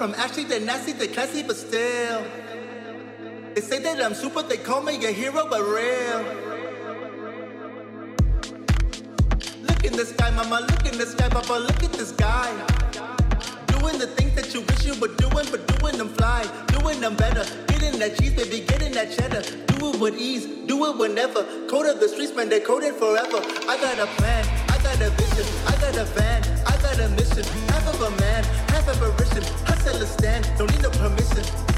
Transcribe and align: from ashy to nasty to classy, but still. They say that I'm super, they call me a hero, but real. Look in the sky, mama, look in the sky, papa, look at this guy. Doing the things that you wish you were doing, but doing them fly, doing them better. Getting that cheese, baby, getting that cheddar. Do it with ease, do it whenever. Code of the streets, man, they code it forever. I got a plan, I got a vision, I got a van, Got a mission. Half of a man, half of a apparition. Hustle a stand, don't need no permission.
from 0.00 0.14
ashy 0.14 0.46
to 0.46 0.58
nasty 0.60 0.94
to 0.94 1.06
classy, 1.08 1.42
but 1.42 1.54
still. 1.54 2.24
They 3.54 3.60
say 3.60 3.80
that 3.80 4.02
I'm 4.02 4.14
super, 4.14 4.40
they 4.40 4.56
call 4.56 4.80
me 4.80 4.94
a 5.04 5.12
hero, 5.12 5.46
but 5.46 5.60
real. 5.60 6.20
Look 9.60 9.84
in 9.84 9.92
the 9.92 10.06
sky, 10.06 10.30
mama, 10.30 10.60
look 10.70 10.90
in 10.90 10.96
the 10.96 11.04
sky, 11.04 11.28
papa, 11.28 11.52
look 11.52 11.84
at 11.84 11.92
this 11.92 12.12
guy. 12.12 12.50
Doing 13.66 13.98
the 13.98 14.06
things 14.06 14.34
that 14.36 14.54
you 14.54 14.62
wish 14.62 14.86
you 14.86 14.98
were 14.98 15.14
doing, 15.16 15.46
but 15.50 15.66
doing 15.78 15.98
them 15.98 16.08
fly, 16.14 16.46
doing 16.68 16.98
them 17.02 17.14
better. 17.14 17.44
Getting 17.66 17.98
that 17.98 18.16
cheese, 18.18 18.32
baby, 18.32 18.64
getting 18.64 18.92
that 18.92 19.12
cheddar. 19.12 19.42
Do 19.66 19.90
it 19.90 20.00
with 20.00 20.18
ease, 20.18 20.46
do 20.66 20.86
it 20.86 20.96
whenever. 20.96 21.44
Code 21.68 21.84
of 21.84 22.00
the 22.00 22.08
streets, 22.08 22.34
man, 22.34 22.48
they 22.48 22.60
code 22.60 22.84
it 22.84 22.94
forever. 22.94 23.42
I 23.68 23.76
got 23.76 23.98
a 23.98 24.06
plan, 24.16 24.46
I 24.70 24.78
got 24.82 24.98
a 25.02 25.10
vision, 25.10 25.46
I 25.66 25.72
got 25.78 25.94
a 25.98 26.04
van, 26.16 26.60
Got 26.90 26.98
a 26.98 27.08
mission. 27.10 27.44
Half 27.68 27.86
of 27.86 28.02
a 28.02 28.10
man, 28.20 28.42
half 28.70 28.88
of 28.88 29.00
a 29.00 29.12
apparition. 29.12 29.44
Hustle 29.64 30.02
a 30.02 30.06
stand, 30.06 30.50
don't 30.58 30.72
need 30.72 30.82
no 30.82 30.90
permission. 30.90 31.69